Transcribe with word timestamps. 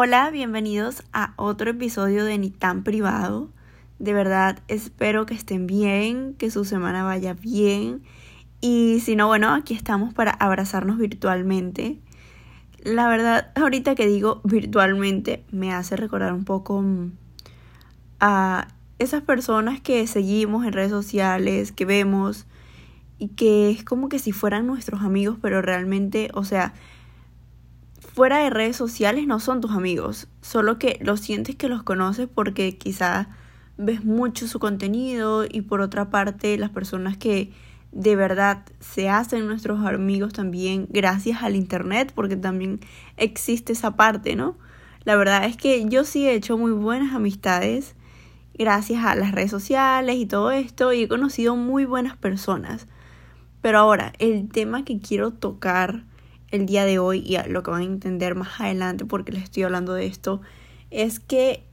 Hola, 0.00 0.30
bienvenidos 0.30 1.02
a 1.12 1.32
otro 1.34 1.70
episodio 1.70 2.24
de 2.24 2.38
Ni 2.38 2.50
tan 2.50 2.84
privado. 2.84 3.48
De 3.98 4.12
verdad, 4.12 4.60
espero 4.68 5.26
que 5.26 5.34
estén 5.34 5.66
bien, 5.66 6.36
que 6.38 6.52
su 6.52 6.64
semana 6.64 7.02
vaya 7.02 7.34
bien. 7.34 8.04
Y 8.60 9.00
si 9.00 9.16
no, 9.16 9.26
bueno, 9.26 9.52
aquí 9.52 9.74
estamos 9.74 10.14
para 10.14 10.30
abrazarnos 10.30 10.98
virtualmente. 10.98 11.98
La 12.84 13.08
verdad, 13.08 13.50
ahorita 13.56 13.96
que 13.96 14.06
digo 14.06 14.40
virtualmente, 14.44 15.42
me 15.50 15.72
hace 15.72 15.96
recordar 15.96 16.32
un 16.32 16.44
poco 16.44 16.80
mm, 16.80 17.10
a 18.20 18.68
esas 19.00 19.24
personas 19.24 19.80
que 19.80 20.06
seguimos 20.06 20.64
en 20.64 20.74
redes 20.74 20.92
sociales, 20.92 21.72
que 21.72 21.86
vemos 21.86 22.46
y 23.18 23.30
que 23.30 23.72
es 23.72 23.82
como 23.82 24.08
que 24.08 24.20
si 24.20 24.30
fueran 24.30 24.64
nuestros 24.64 25.00
amigos, 25.00 25.38
pero 25.42 25.60
realmente, 25.60 26.30
o 26.34 26.44
sea, 26.44 26.72
fuera 28.18 28.38
de 28.38 28.50
redes 28.50 28.74
sociales 28.74 29.28
no 29.28 29.38
son 29.38 29.60
tus 29.60 29.70
amigos, 29.70 30.26
solo 30.42 30.76
que 30.76 30.98
lo 31.00 31.16
sientes 31.16 31.54
que 31.54 31.68
los 31.68 31.84
conoces 31.84 32.26
porque 32.26 32.76
quizá 32.76 33.28
ves 33.76 34.04
mucho 34.04 34.48
su 34.48 34.58
contenido 34.58 35.44
y 35.48 35.60
por 35.60 35.80
otra 35.80 36.10
parte 36.10 36.58
las 36.58 36.70
personas 36.70 37.16
que 37.16 37.52
de 37.92 38.16
verdad 38.16 38.64
se 38.80 39.08
hacen 39.08 39.46
nuestros 39.46 39.86
amigos 39.86 40.32
también 40.32 40.88
gracias 40.90 41.44
al 41.44 41.54
internet 41.54 42.10
porque 42.12 42.34
también 42.34 42.80
existe 43.16 43.72
esa 43.72 43.94
parte, 43.94 44.34
¿no? 44.34 44.56
La 45.04 45.14
verdad 45.14 45.44
es 45.44 45.56
que 45.56 45.88
yo 45.88 46.02
sí 46.02 46.26
he 46.26 46.34
hecho 46.34 46.58
muy 46.58 46.72
buenas 46.72 47.14
amistades 47.14 47.94
gracias 48.54 49.04
a 49.04 49.14
las 49.14 49.30
redes 49.30 49.52
sociales 49.52 50.16
y 50.16 50.26
todo 50.26 50.50
esto 50.50 50.92
y 50.92 51.04
he 51.04 51.08
conocido 51.08 51.54
muy 51.54 51.84
buenas 51.84 52.16
personas. 52.16 52.88
Pero 53.62 53.78
ahora, 53.78 54.12
el 54.18 54.48
tema 54.48 54.84
que 54.84 54.98
quiero 54.98 55.30
tocar 55.30 56.07
el 56.50 56.66
día 56.66 56.84
de 56.84 56.98
hoy 56.98 57.18
y 57.18 57.36
lo 57.50 57.62
que 57.62 57.70
van 57.70 57.82
a 57.82 57.84
entender 57.84 58.34
más 58.34 58.60
adelante 58.60 59.04
porque 59.04 59.32
les 59.32 59.44
estoy 59.44 59.64
hablando 59.64 59.94
de 59.94 60.06
esto 60.06 60.40
es 60.90 61.20
que 61.20 61.64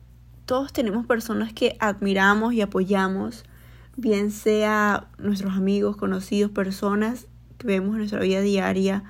todos 0.45 0.73
tenemos 0.73 1.05
personas 1.05 1.53
que 1.53 1.75
admiramos 1.79 2.53
y 2.53 2.61
apoyamos, 2.61 3.45
bien 3.95 4.31
sea 4.31 5.07
nuestros 5.17 5.53
amigos, 5.53 5.97
conocidos, 5.97 6.51
personas 6.51 7.27
que 7.57 7.67
vemos 7.67 7.93
en 7.93 7.99
nuestra 7.99 8.19
vida 8.19 8.41
diaria 8.41 9.03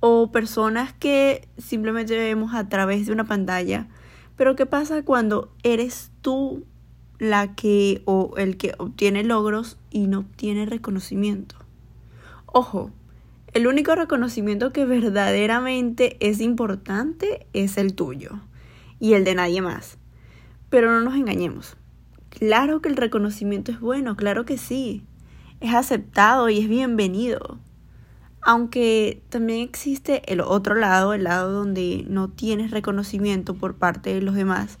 o 0.00 0.32
personas 0.32 0.92
que 0.92 1.48
simplemente 1.58 2.16
vemos 2.16 2.54
a 2.54 2.68
través 2.68 3.06
de 3.06 3.12
una 3.12 3.24
pantalla. 3.24 3.86
Pero 4.36 4.56
¿qué 4.56 4.66
pasa 4.66 5.02
cuando 5.02 5.52
eres 5.62 6.10
tú 6.20 6.66
la 7.18 7.54
que 7.54 8.02
o 8.04 8.34
el 8.36 8.56
que 8.56 8.74
obtiene 8.78 9.22
logros 9.22 9.78
y 9.90 10.08
no 10.08 10.20
obtiene 10.20 10.66
reconocimiento? 10.66 11.54
Ojo, 12.46 12.90
el 13.52 13.66
único 13.66 13.94
reconocimiento 13.94 14.72
que 14.72 14.86
verdaderamente 14.86 16.16
es 16.20 16.40
importante 16.40 17.46
es 17.52 17.76
el 17.76 17.94
tuyo 17.94 18.40
y 18.98 19.12
el 19.12 19.24
de 19.24 19.34
nadie 19.34 19.60
más. 19.60 19.98
Pero 20.70 20.90
no 20.90 21.00
nos 21.02 21.16
engañemos. 21.16 21.76
Claro 22.30 22.80
que 22.80 22.88
el 22.88 22.96
reconocimiento 22.96 23.70
es 23.70 23.78
bueno, 23.78 24.16
claro 24.16 24.46
que 24.46 24.56
sí. 24.56 25.04
Es 25.60 25.74
aceptado 25.74 26.48
y 26.48 26.60
es 26.60 26.68
bienvenido. 26.68 27.58
Aunque 28.40 29.22
también 29.28 29.60
existe 29.60 30.22
el 30.32 30.40
otro 30.40 30.74
lado, 30.74 31.12
el 31.12 31.24
lado 31.24 31.52
donde 31.52 32.06
no 32.08 32.30
tienes 32.30 32.70
reconocimiento 32.70 33.54
por 33.54 33.76
parte 33.76 34.14
de 34.14 34.22
los 34.22 34.34
demás. 34.34 34.78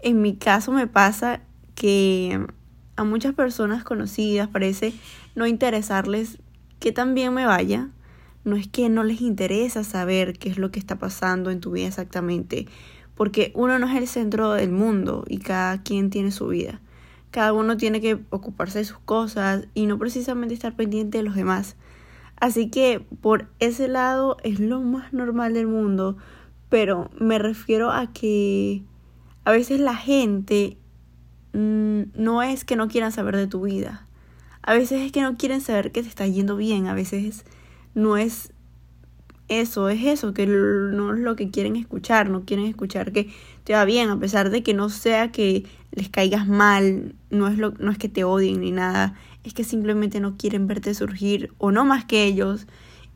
En 0.00 0.22
mi 0.22 0.36
caso 0.36 0.70
me 0.70 0.86
pasa 0.86 1.40
que 1.74 2.46
a 2.94 3.02
muchas 3.02 3.34
personas 3.34 3.82
conocidas 3.82 4.48
parece 4.48 4.94
no 5.34 5.46
interesarles 5.46 6.38
que 6.78 6.92
también 6.92 7.34
me 7.34 7.44
vaya. 7.44 7.88
No 8.44 8.56
es 8.56 8.68
que 8.68 8.88
no 8.88 9.04
les 9.04 9.20
interesa 9.20 9.84
saber 9.84 10.38
qué 10.38 10.50
es 10.50 10.58
lo 10.58 10.70
que 10.70 10.78
está 10.78 10.98
pasando 10.98 11.50
en 11.50 11.60
tu 11.60 11.72
vida 11.72 11.88
exactamente, 11.88 12.66
porque 13.14 13.52
uno 13.54 13.78
no 13.78 13.88
es 13.88 13.96
el 13.96 14.06
centro 14.06 14.52
del 14.52 14.70
mundo 14.70 15.24
y 15.28 15.38
cada 15.38 15.82
quien 15.82 16.10
tiene 16.10 16.30
su 16.30 16.48
vida. 16.48 16.80
Cada 17.30 17.52
uno 17.52 17.76
tiene 17.76 18.00
que 18.00 18.20
ocuparse 18.30 18.78
de 18.78 18.84
sus 18.84 18.98
cosas 18.98 19.66
y 19.74 19.86
no 19.86 19.98
precisamente 19.98 20.54
estar 20.54 20.76
pendiente 20.76 21.18
de 21.18 21.24
los 21.24 21.34
demás. 21.34 21.76
Así 22.36 22.68
que 22.68 23.00
por 23.20 23.48
ese 23.58 23.88
lado 23.88 24.36
es 24.44 24.60
lo 24.60 24.80
más 24.80 25.12
normal 25.12 25.54
del 25.54 25.66
mundo, 25.66 26.16
pero 26.68 27.10
me 27.18 27.38
refiero 27.38 27.90
a 27.90 28.12
que 28.12 28.82
a 29.44 29.52
veces 29.52 29.80
la 29.80 29.94
gente 29.94 30.76
mm, 31.52 32.02
no 32.14 32.42
es 32.42 32.64
que 32.64 32.76
no 32.76 32.88
quieran 32.88 33.12
saber 33.12 33.36
de 33.36 33.46
tu 33.46 33.62
vida. 33.62 34.06
A 34.62 34.74
veces 34.74 35.02
es 35.02 35.12
que 35.12 35.20
no 35.20 35.36
quieren 35.36 35.60
saber 35.60 35.92
que 35.92 36.02
te 36.02 36.08
está 36.08 36.26
yendo 36.26 36.56
bien. 36.56 36.86
A 36.86 36.94
veces 36.94 37.44
no 37.94 38.16
es 38.16 38.52
eso, 39.48 39.88
es 39.88 40.04
eso, 40.04 40.32
que 40.32 40.46
no 40.46 41.14
es 41.14 41.20
lo 41.20 41.36
que 41.36 41.50
quieren 41.50 41.76
escuchar, 41.76 42.30
no 42.30 42.44
quieren 42.44 42.66
escuchar 42.66 43.12
que 43.12 43.30
te 43.64 43.74
va 43.74 43.84
bien, 43.84 44.08
a 44.10 44.18
pesar 44.18 44.50
de 44.50 44.62
que 44.62 44.74
no 44.74 44.88
sea 44.88 45.32
que 45.32 45.64
les 45.92 46.08
caigas 46.08 46.48
mal, 46.48 47.14
no 47.30 47.48
es, 47.48 47.58
lo, 47.58 47.72
no 47.72 47.90
es 47.90 47.98
que 47.98 48.08
te 48.08 48.24
odien 48.24 48.60
ni 48.60 48.70
nada, 48.70 49.14
es 49.44 49.52
que 49.52 49.64
simplemente 49.64 50.20
no 50.20 50.36
quieren 50.36 50.66
verte 50.66 50.94
surgir 50.94 51.52
o 51.58 51.70
no 51.70 51.84
más 51.84 52.04
que 52.04 52.24
ellos. 52.24 52.66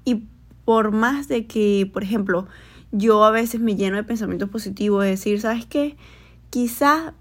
Y 0.05 0.25
por 0.65 0.93
más 0.93 1.29
de 1.29 1.47
que, 1.47 1.89
por 1.93 2.03
ejemplo, 2.03 2.47
yo 2.93 3.25
a 3.25 3.31
veces 3.31 3.61
me 3.61 3.77
lleno 3.77 3.97
de 3.97 4.05
pensamientos 4.05 4.51
positivos, 4.51 5.05
de 5.05 5.11
decir, 5.11 5.41
¿sabes 5.41 5.67
qué? 5.67 5.97
Quizás 6.51 7.15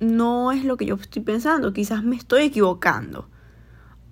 no 0.00 0.50
es 0.50 0.64
lo 0.64 0.76
que 0.76 0.86
yo 0.86 0.96
estoy 0.96 1.22
pensando, 1.22 1.72
quizás 1.72 2.02
me 2.02 2.16
estoy 2.16 2.42
equivocando. 2.42 3.28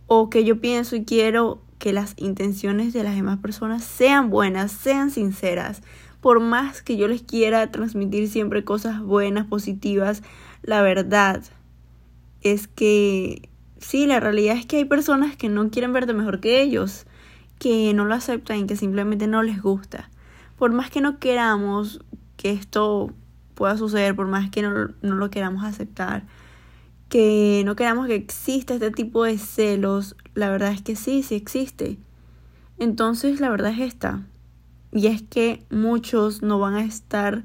O 0.07 0.31
que 0.31 0.45
yo 0.45 0.61
pienso 0.61 0.97
y 0.97 1.05
quiero 1.05 1.63
que 1.81 1.93
las 1.93 2.15
intenciones 2.19 2.93
de 2.93 3.03
las 3.03 3.17
demás 3.17 3.39
personas 3.39 3.83
sean 3.83 4.31
buenas, 4.31 4.71
sean 4.71 5.11
sinceras. 5.11 5.83
Por 6.21 6.39
más 6.39 6.83
que 6.83 6.99
yo 6.99 7.09
les 7.09 7.23
quiera 7.23 7.73
transmitir 7.73 8.29
siempre 8.29 8.63
cosas 8.63 9.01
buenas, 9.01 9.47
positivas, 9.47 10.23
la 10.63 10.83
verdad 10.83 11.43
es 12.43 12.69
que 12.69 13.49
sí, 13.79 14.07
la 14.07 14.21
realidad 14.21 14.57
es 14.57 14.67
que 14.67 14.77
hay 14.77 14.85
personas 14.85 15.37
que 15.37 15.49
no 15.49 15.71
quieren 15.71 15.95
verte 15.95 16.13
mejor 16.13 16.41
que 16.41 16.61
ellos, 16.61 17.07
que 17.59 17.95
no 17.95 18.05
lo 18.05 18.15
aceptan 18.15 18.59
y 18.59 18.67
que 18.67 18.77
simplemente 18.77 19.27
no 19.27 19.43
les 19.43 19.61
gusta. 19.61 20.11
Por 20.59 20.73
más 20.73 20.91
que 20.91 21.01
no 21.01 21.19
queramos 21.19 22.05
que 22.37 22.53
esto 22.53 23.11
pueda 23.55 23.79
suceder, 23.79 24.15
por 24.15 24.27
más 24.27 24.51
que 24.51 24.61
no, 24.61 24.91
no 25.01 25.15
lo 25.15 25.31
queramos 25.31 25.65
aceptar, 25.65 26.27
que 27.11 27.63
no 27.67 27.77
queramos 27.77 28.07
que 28.07 28.15
exista 28.15 28.75
este 28.75 28.93
tipo 28.93 29.25
de 29.25 29.37
celos, 29.37 30.17
la 30.35 30.49
verdad 30.49 30.73
es 30.73 30.81
que 30.81 30.97
sí, 30.97 31.23
sí 31.23 31.35
existe. 31.35 31.99
Entonces 32.79 33.41
la 33.41 33.51
verdad 33.51 33.73
es 33.73 33.81
esta. 33.81 34.23
Y 34.93 35.09
es 35.09 35.21
que 35.21 35.67
muchos 35.71 36.41
no 36.41 36.59
van 36.59 36.75
a 36.75 36.85
estar 36.85 37.43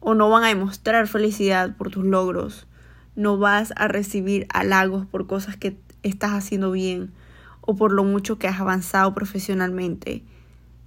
o 0.00 0.14
no 0.14 0.28
van 0.28 0.44
a 0.44 0.48
demostrar 0.48 1.06
felicidad 1.06 1.76
por 1.76 1.90
tus 1.90 2.04
logros. 2.04 2.66
No 3.14 3.38
vas 3.38 3.72
a 3.76 3.86
recibir 3.86 4.46
halagos 4.52 5.06
por 5.06 5.26
cosas 5.26 5.56
que 5.56 5.78
estás 6.02 6.32
haciendo 6.32 6.72
bien 6.72 7.12
o 7.60 7.76
por 7.76 7.92
lo 7.92 8.02
mucho 8.02 8.38
que 8.38 8.48
has 8.48 8.60
avanzado 8.60 9.14
profesionalmente. 9.14 10.24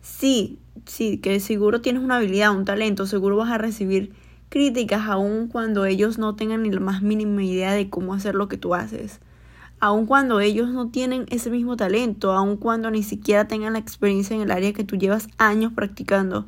Sí, 0.02 0.59
sí, 0.86 1.19
que 1.19 1.40
seguro 1.40 1.80
tienes 1.80 2.03
una 2.03 2.18
habilidad, 2.18 2.52
un 2.52 2.66
talento, 2.66 3.06
seguro 3.06 3.38
vas 3.38 3.52
a 3.52 3.58
recibir 3.58 4.13
críticas 4.53 5.08
aun 5.08 5.47
cuando 5.47 5.84
ellos 5.84 6.19
no 6.19 6.36
tengan 6.36 6.62
ni 6.62 6.69
la 6.69 6.80
más 6.80 7.02
mínima 7.02 7.41
idea 7.41 7.72
de 7.72 7.90
cómo 7.90 8.14
hacer 8.14 8.36
lo 8.36 8.47
que 8.47 8.56
tú 8.56 8.75
haces. 8.75 9.19
Aun 9.80 10.06
cuando 10.06 10.41
ellos 10.41 10.69
no 10.69 10.90
tienen 10.90 11.25
ese 11.31 11.50
mismo 11.50 11.75
talento, 11.75 12.34
aun 12.34 12.58
cuando 12.58 12.92
ni 12.92 13.02
siquiera 13.02 13.47
tengan 13.47 13.74
la 13.74 13.80
experiencia 13.80 14.36
en 14.36 14.44
el 14.44 14.52
área 14.52 14.72
que 14.72 14.84
tú 14.84 14.96
llevas 14.96 15.28
años 15.40 15.74
practicando. 15.74 16.46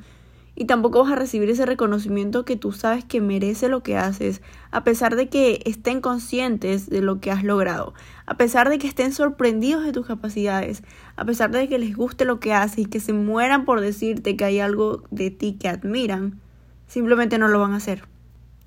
Y 0.53 0.65
tampoco 0.65 1.01
vas 1.01 1.13
a 1.13 1.15
recibir 1.15 1.49
ese 1.49 1.65
reconocimiento 1.65 2.45
que 2.45 2.55
tú 2.55 2.73
sabes 2.73 3.03
que 3.03 3.21
merece 3.21 3.69
lo 3.69 3.81
que 3.81 3.97
haces, 3.97 4.43
a 4.69 4.83
pesar 4.83 5.15
de 5.15 5.27
que 5.27 5.63
estén 5.65 5.99
conscientes 5.99 6.87
de 6.87 7.01
lo 7.01 7.19
que 7.19 7.31
has 7.31 7.43
logrado, 7.43 7.95
a 8.27 8.37
pesar 8.37 8.69
de 8.69 8.77
que 8.77 8.85
estén 8.85 9.13
sorprendidos 9.13 9.83
de 9.83 9.93
tus 9.93 10.05
capacidades, 10.05 10.83
a 11.15 11.25
pesar 11.25 11.49
de 11.49 11.67
que 11.67 11.79
les 11.79 11.95
guste 11.95 12.23
lo 12.23 12.39
que 12.39 12.53
haces 12.53 12.77
y 12.77 12.85
que 12.85 12.99
se 12.99 13.13
mueran 13.13 13.65
por 13.65 13.81
decirte 13.81 14.37
que 14.37 14.45
hay 14.45 14.59
algo 14.59 15.01
de 15.09 15.31
ti 15.31 15.53
que 15.59 15.69
admiran 15.69 16.39
simplemente 16.87 17.37
no 17.37 17.47
lo 17.47 17.59
van 17.59 17.73
a 17.73 17.77
hacer. 17.77 18.07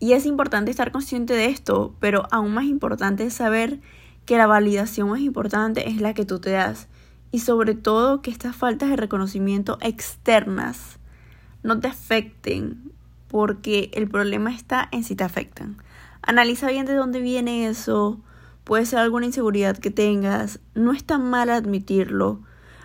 Y 0.00 0.12
es 0.12 0.26
importante 0.26 0.70
estar 0.70 0.92
consciente 0.92 1.34
de 1.34 1.46
esto, 1.46 1.94
pero 1.98 2.26
aún 2.30 2.54
más 2.54 2.64
importante 2.64 3.24
es 3.24 3.34
saber 3.34 3.80
que 4.26 4.36
la 4.36 4.46
validación 4.46 5.08
más 5.08 5.20
importante 5.20 5.88
es 5.88 6.00
la 6.00 6.14
que 6.14 6.24
tú 6.24 6.38
te 6.38 6.50
das 6.50 6.88
y 7.30 7.40
sobre 7.40 7.74
todo 7.74 8.22
que 8.22 8.30
estas 8.30 8.54
faltas 8.54 8.90
de 8.90 8.96
reconocimiento 8.96 9.78
externas 9.80 10.98
no 11.62 11.78
te 11.80 11.88
afecten 11.88 12.92
porque 13.28 13.90
el 13.94 14.08
problema 14.08 14.54
está 14.54 14.88
en 14.92 15.04
si 15.04 15.14
te 15.14 15.24
afectan. 15.24 15.76
Analiza 16.22 16.70
bien 16.70 16.86
de 16.86 16.94
dónde 16.94 17.20
viene 17.20 17.68
eso, 17.68 18.20
puede 18.64 18.86
ser 18.86 18.98
alguna 18.98 19.26
inseguridad 19.26 19.76
que 19.76 19.90
tengas, 19.90 20.60
no 20.74 20.92
está 20.92 21.18
mal 21.18 21.50
admitirlo. 21.50 22.40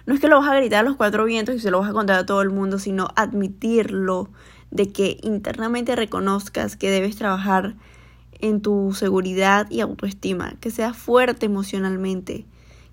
No 0.06 0.14
es 0.14 0.20
que 0.20 0.28
lo 0.28 0.40
vas 0.40 0.50
a 0.50 0.56
gritar 0.56 0.82
a 0.82 0.88
los 0.88 0.98
cuatro 0.98 1.24
vientos 1.24 1.56
y 1.56 1.60
se 1.60 1.72
lo 1.72 1.80
vas 1.80 1.90
a 1.90 1.94
contar 1.94 2.20
a 2.20 2.26
todo 2.26 2.42
el 2.42 2.50
mundo, 2.50 2.78
sino 2.78 3.08
admitirlo, 3.16 4.30
de 4.74 4.92
que 4.92 5.20
internamente 5.22 5.96
reconozcas 5.96 6.76
que 6.76 6.90
debes 6.90 7.16
trabajar 7.16 7.76
en 8.40 8.60
tu 8.60 8.92
seguridad 8.94 9.70
y 9.70 9.82
autoestima, 9.82 10.56
que 10.60 10.72
seas 10.72 10.98
fuerte 10.98 11.46
emocionalmente, 11.46 12.46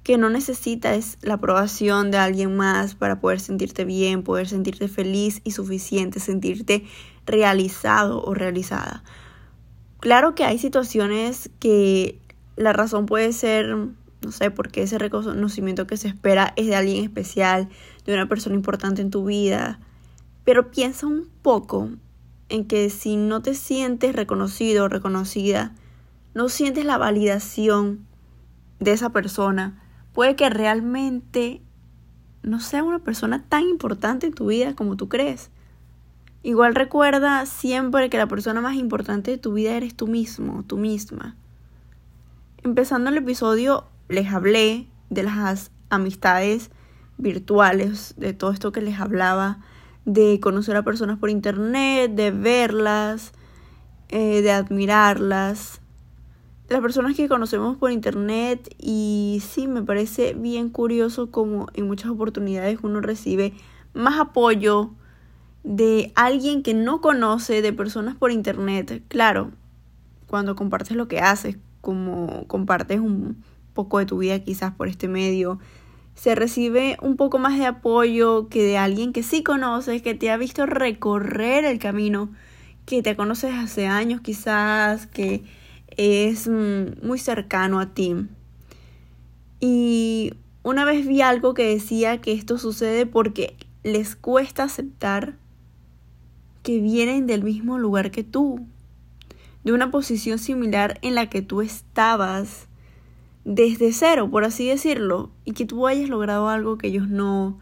que 0.02 0.18
no 0.18 0.28
necesitas 0.28 1.16
la 1.22 1.34
aprobación 1.34 2.10
de 2.10 2.18
alguien 2.18 2.54
más 2.54 2.94
para 2.94 3.18
poder 3.18 3.40
sentirte 3.40 3.86
bien, 3.86 4.22
poder 4.22 4.46
sentirte 4.46 4.88
feliz 4.88 5.40
y 5.42 5.52
suficiente, 5.52 6.20
sentirte 6.20 6.84
realizado 7.24 8.22
o 8.22 8.34
realizada. 8.34 9.02
Claro 10.00 10.34
que 10.34 10.44
hay 10.44 10.58
situaciones 10.58 11.50
que 11.60 12.18
la 12.56 12.74
razón 12.74 13.06
puede 13.06 13.32
ser, 13.32 13.74
no 13.74 14.32
sé, 14.32 14.50
porque 14.50 14.82
ese 14.82 14.98
reconocimiento 14.98 15.86
que 15.86 15.96
se 15.96 16.08
espera 16.08 16.52
es 16.56 16.66
de 16.66 16.76
alguien 16.76 17.02
especial, 17.02 17.70
de 18.04 18.12
una 18.12 18.28
persona 18.28 18.54
importante 18.54 19.00
en 19.00 19.10
tu 19.10 19.24
vida, 19.24 19.80
pero 20.50 20.72
piensa 20.72 21.06
un 21.06 21.28
poco 21.42 21.90
en 22.48 22.64
que 22.64 22.90
si 22.90 23.14
no 23.14 23.40
te 23.40 23.54
sientes 23.54 24.16
reconocido 24.16 24.86
o 24.86 24.88
reconocida, 24.88 25.76
no 26.34 26.48
sientes 26.48 26.84
la 26.84 26.98
validación 26.98 28.04
de 28.80 28.90
esa 28.90 29.10
persona, 29.10 29.80
puede 30.12 30.34
que 30.34 30.50
realmente 30.50 31.62
no 32.42 32.58
sea 32.58 32.82
una 32.82 32.98
persona 32.98 33.44
tan 33.48 33.62
importante 33.68 34.26
en 34.26 34.32
tu 34.32 34.46
vida 34.46 34.74
como 34.74 34.96
tú 34.96 35.08
crees. 35.08 35.52
Igual 36.42 36.74
recuerda 36.74 37.46
siempre 37.46 38.10
que 38.10 38.18
la 38.18 38.26
persona 38.26 38.60
más 38.60 38.74
importante 38.74 39.30
de 39.30 39.38
tu 39.38 39.52
vida 39.52 39.76
eres 39.76 39.94
tú 39.94 40.08
mismo, 40.08 40.64
tú 40.66 40.78
misma. 40.78 41.36
Empezando 42.64 43.10
el 43.10 43.18
episodio 43.18 43.84
les 44.08 44.32
hablé 44.32 44.88
de 45.10 45.22
las 45.22 45.70
amistades 45.90 46.72
virtuales, 47.18 48.14
de 48.16 48.32
todo 48.32 48.50
esto 48.50 48.72
que 48.72 48.80
les 48.80 48.98
hablaba, 48.98 49.60
de 50.04 50.40
conocer 50.40 50.76
a 50.76 50.82
personas 50.82 51.18
por 51.18 51.30
internet, 51.30 52.12
de 52.14 52.30
verlas, 52.30 53.32
eh, 54.08 54.42
de 54.42 54.52
admirarlas, 54.52 55.80
las 56.70 56.80
personas 56.80 57.16
que 57.16 57.28
conocemos 57.28 57.76
por 57.76 57.90
internet 57.90 58.72
y 58.78 59.42
sí, 59.44 59.66
me 59.66 59.82
parece 59.82 60.34
bien 60.34 60.70
curioso 60.70 61.32
como 61.32 61.66
en 61.74 61.88
muchas 61.88 62.12
oportunidades 62.12 62.78
uno 62.82 63.00
recibe 63.00 63.54
más 63.92 64.20
apoyo 64.20 64.92
de 65.64 66.12
alguien 66.14 66.62
que 66.62 66.72
no 66.72 67.00
conoce, 67.00 67.60
de 67.60 67.72
personas 67.72 68.14
por 68.14 68.30
internet. 68.30 69.02
Claro, 69.08 69.50
cuando 70.28 70.54
compartes 70.54 70.96
lo 70.96 71.08
que 71.08 71.18
haces, 71.18 71.58
como 71.80 72.46
compartes 72.46 73.00
un 73.00 73.42
poco 73.74 73.98
de 73.98 74.06
tu 74.06 74.18
vida 74.18 74.38
quizás 74.38 74.72
por 74.72 74.86
este 74.86 75.08
medio, 75.08 75.58
se 76.14 76.34
recibe 76.34 76.96
un 77.00 77.16
poco 77.16 77.38
más 77.38 77.58
de 77.58 77.66
apoyo 77.66 78.48
que 78.48 78.62
de 78.62 78.76
alguien 78.76 79.12
que 79.12 79.22
sí 79.22 79.42
conoces, 79.42 80.02
que 80.02 80.14
te 80.14 80.30
ha 80.30 80.36
visto 80.36 80.66
recorrer 80.66 81.64
el 81.64 81.78
camino, 81.78 82.30
que 82.86 83.02
te 83.02 83.16
conoces 83.16 83.54
hace 83.54 83.86
años 83.86 84.20
quizás, 84.20 85.06
que 85.06 85.42
es 85.96 86.48
mm, 86.48 87.06
muy 87.06 87.18
cercano 87.18 87.80
a 87.80 87.94
ti. 87.94 88.14
Y 89.60 90.34
una 90.62 90.84
vez 90.84 91.06
vi 91.06 91.22
algo 91.22 91.54
que 91.54 91.64
decía 91.64 92.20
que 92.20 92.32
esto 92.32 92.58
sucede 92.58 93.06
porque 93.06 93.56
les 93.82 94.16
cuesta 94.16 94.64
aceptar 94.64 95.36
que 96.62 96.80
vienen 96.80 97.26
del 97.26 97.42
mismo 97.42 97.78
lugar 97.78 98.10
que 98.10 98.24
tú, 98.24 98.66
de 99.64 99.72
una 99.72 99.90
posición 99.90 100.38
similar 100.38 100.98
en 101.02 101.14
la 101.14 101.30
que 101.30 101.42
tú 101.42 101.60
estabas 101.60 102.68
desde 103.44 103.92
cero, 103.92 104.30
por 104.30 104.44
así 104.44 104.66
decirlo, 104.66 105.30
y 105.44 105.52
que 105.52 105.66
tú 105.66 105.86
hayas 105.86 106.08
logrado 106.08 106.48
algo 106.48 106.78
que 106.78 106.88
ellos 106.88 107.08
no, 107.08 107.58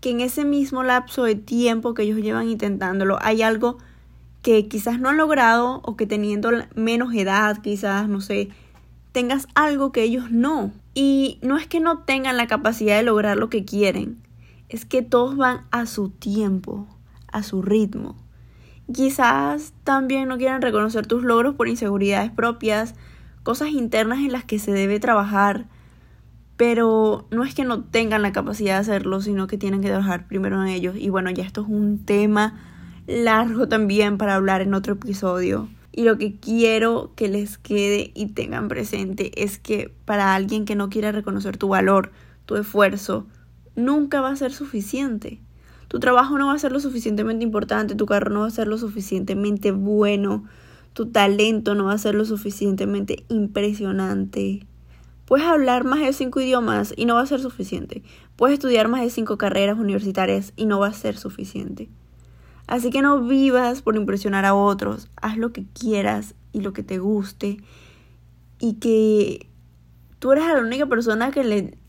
que 0.00 0.10
en 0.10 0.20
ese 0.20 0.44
mismo 0.44 0.82
lapso 0.82 1.24
de 1.24 1.34
tiempo 1.34 1.94
que 1.94 2.02
ellos 2.02 2.18
llevan 2.18 2.48
intentándolo 2.48 3.18
hay 3.22 3.42
algo 3.42 3.78
que 4.42 4.66
quizás 4.66 4.98
no 5.00 5.08
han 5.08 5.16
logrado 5.16 5.80
o 5.84 5.96
que 5.96 6.06
teniendo 6.06 6.50
menos 6.74 7.14
edad, 7.14 7.62
quizás, 7.62 8.08
no 8.08 8.20
sé, 8.20 8.48
tengas 9.12 9.46
algo 9.54 9.92
que 9.92 10.02
ellos 10.02 10.30
no. 10.30 10.72
Y 10.94 11.38
no 11.42 11.56
es 11.56 11.66
que 11.66 11.80
no 11.80 12.00
tengan 12.00 12.36
la 12.36 12.48
capacidad 12.48 12.96
de 12.96 13.04
lograr 13.04 13.36
lo 13.36 13.48
que 13.48 13.64
quieren, 13.64 14.18
es 14.68 14.84
que 14.84 15.02
todos 15.02 15.36
van 15.36 15.66
a 15.70 15.86
su 15.86 16.10
tiempo, 16.10 16.86
a 17.30 17.42
su 17.42 17.62
ritmo. 17.62 18.16
Quizás 18.92 19.72
también 19.84 20.28
no 20.28 20.36
quieran 20.36 20.60
reconocer 20.60 21.06
tus 21.06 21.22
logros 21.22 21.54
por 21.54 21.68
inseguridades 21.68 22.32
propias, 22.32 22.94
cosas 23.42 23.68
internas 23.70 24.20
en 24.20 24.32
las 24.32 24.44
que 24.44 24.58
se 24.58 24.72
debe 24.72 25.00
trabajar, 25.00 25.66
pero 26.56 27.26
no 27.30 27.44
es 27.44 27.54
que 27.54 27.64
no 27.64 27.84
tengan 27.84 28.22
la 28.22 28.32
capacidad 28.32 28.74
de 28.74 28.80
hacerlo, 28.80 29.20
sino 29.20 29.46
que 29.46 29.58
tienen 29.58 29.80
que 29.82 29.88
trabajar 29.88 30.26
primero 30.28 30.62
en 30.62 30.68
ellos. 30.68 30.96
Y 30.96 31.08
bueno, 31.08 31.30
ya 31.30 31.44
esto 31.44 31.62
es 31.62 31.68
un 31.68 32.04
tema 32.04 32.60
largo 33.06 33.68
también 33.68 34.18
para 34.18 34.36
hablar 34.36 34.60
en 34.60 34.74
otro 34.74 34.94
episodio. 34.94 35.68
Y 35.92 36.04
lo 36.04 36.16
que 36.16 36.36
quiero 36.36 37.12
que 37.16 37.28
les 37.28 37.58
quede 37.58 38.12
y 38.14 38.26
tengan 38.28 38.68
presente 38.68 39.42
es 39.42 39.58
que 39.58 39.92
para 40.04 40.34
alguien 40.34 40.64
que 40.64 40.74
no 40.74 40.88
quiera 40.88 41.12
reconocer 41.12 41.58
tu 41.58 41.68
valor, 41.68 42.12
tu 42.46 42.56
esfuerzo, 42.56 43.26
nunca 43.76 44.20
va 44.20 44.30
a 44.30 44.36
ser 44.36 44.52
suficiente. 44.52 45.40
Tu 45.88 46.00
trabajo 46.00 46.38
no 46.38 46.46
va 46.46 46.54
a 46.54 46.58
ser 46.58 46.72
lo 46.72 46.80
suficientemente 46.80 47.44
importante, 47.44 47.94
tu 47.94 48.06
carro 48.06 48.30
no 48.30 48.40
va 48.40 48.46
a 48.46 48.50
ser 48.50 48.68
lo 48.68 48.78
suficientemente 48.78 49.72
bueno, 49.72 50.44
tu 50.92 51.06
talento 51.06 51.74
no 51.74 51.84
va 51.84 51.94
a 51.94 51.98
ser 51.98 52.14
lo 52.14 52.24
suficientemente 52.24 53.24
impresionante. 53.28 54.66
Puedes 55.24 55.46
hablar 55.46 55.84
más 55.84 56.00
de 56.00 56.12
cinco 56.12 56.40
idiomas 56.40 56.92
y 56.96 57.06
no 57.06 57.14
va 57.14 57.22
a 57.22 57.26
ser 57.26 57.40
suficiente. 57.40 58.02
Puedes 58.36 58.54
estudiar 58.54 58.88
más 58.88 59.02
de 59.02 59.10
cinco 59.10 59.38
carreras 59.38 59.78
universitarias 59.78 60.52
y 60.56 60.66
no 60.66 60.78
va 60.78 60.88
a 60.88 60.92
ser 60.92 61.16
suficiente. 61.16 61.88
Así 62.66 62.90
que 62.90 63.02
no 63.02 63.20
vivas 63.22 63.82
por 63.82 63.96
impresionar 63.96 64.44
a 64.44 64.54
otros, 64.54 65.08
haz 65.20 65.36
lo 65.36 65.52
que 65.52 65.66
quieras 65.66 66.34
y 66.52 66.60
lo 66.60 66.72
que 66.72 66.82
te 66.82 66.98
guste 66.98 67.58
y 68.58 68.74
que 68.74 69.48
tú 70.18 70.32
eres 70.32 70.46
la 70.46 70.60
única 70.60 70.86
persona 70.86 71.32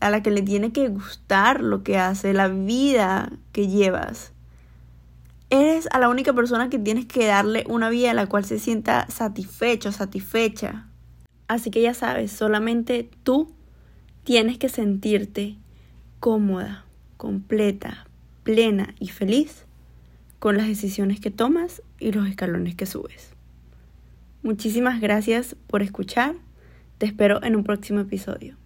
a 0.00 0.10
la 0.10 0.22
que 0.22 0.30
le 0.30 0.42
tiene 0.42 0.72
que 0.72 0.88
gustar 0.88 1.62
lo 1.62 1.82
que 1.82 1.98
hace, 1.98 2.34
la 2.34 2.48
vida 2.48 3.32
que 3.52 3.68
llevas. 3.68 4.33
Eres 5.54 5.86
a 5.92 6.00
la 6.00 6.08
única 6.08 6.32
persona 6.32 6.68
que 6.68 6.80
tienes 6.80 7.06
que 7.06 7.26
darle 7.26 7.62
una 7.68 7.88
vida 7.88 8.10
a 8.10 8.14
la 8.14 8.26
cual 8.26 8.44
se 8.44 8.58
sienta 8.58 9.06
satisfecho, 9.08 9.92
satisfecha. 9.92 10.88
Así 11.46 11.70
que 11.70 11.80
ya 11.80 11.94
sabes, 11.94 12.32
solamente 12.32 13.08
tú 13.22 13.54
tienes 14.24 14.58
que 14.58 14.68
sentirte 14.68 15.54
cómoda, 16.18 16.84
completa, 17.16 18.08
plena 18.42 18.96
y 18.98 19.10
feliz 19.10 19.64
con 20.40 20.56
las 20.56 20.66
decisiones 20.66 21.20
que 21.20 21.30
tomas 21.30 21.82
y 22.00 22.10
los 22.10 22.26
escalones 22.26 22.74
que 22.74 22.86
subes. 22.86 23.30
Muchísimas 24.42 25.00
gracias 25.00 25.54
por 25.68 25.82
escuchar. 25.82 26.34
Te 26.98 27.06
espero 27.06 27.40
en 27.44 27.54
un 27.54 27.62
próximo 27.62 28.00
episodio. 28.00 28.56